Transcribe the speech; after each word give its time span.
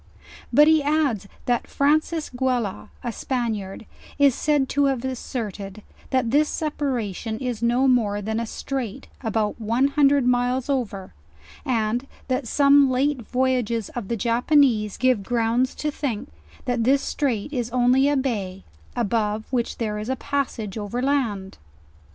But 0.51 0.67
he 0.67 0.81
adds 0.81 1.27
that 1.45 1.67
Francis 1.67 2.31
Guella, 2.31 2.89
a 3.03 3.11
Spaniard, 3.11 3.85
is 4.17 4.33
said 4.33 4.67
to 4.69 4.85
have 4.85 5.05
asserted, 5.05 5.83
that 6.09 6.31
this 6.31 6.49
separation 6.49 7.37
is 7.37 7.61
no 7.61 7.87
more 7.87 8.19
than 8.19 8.39
a 8.39 8.47
straight, 8.47 9.09
about 9.21 9.61
one 9.61 9.89
hundred 9.89 10.25
miles 10.25 10.71
over, 10.71 11.13
and 11.63 12.07
that 12.29 12.47
some 12.47 12.91
]ate 12.95 13.21
voyages 13.21 13.89
of 13.89 14.07
the 14.07 14.17
Japanese 14.17 14.97
give 14.97 15.21
grounds 15.21 15.75
to 15.75 15.91
think, 15.91 16.31
that 16.65 16.83
this 16.83 17.03
straight 17.03 17.53
is 17.53 17.69
only 17.69 18.09
a 18.09 18.17
bay, 18.17 18.63
above, 18.95 19.45
which 19.51 19.77
there 19.77 19.99
is 19.99 20.09
a 20.09 20.15
passage 20.15 20.79
over 20.79 20.99
land. 21.03 21.59